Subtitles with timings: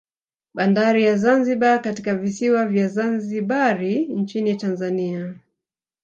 [0.55, 5.33] Bandari ya Zanzibar katika visiwa vya Zanzibari nchini Tanzania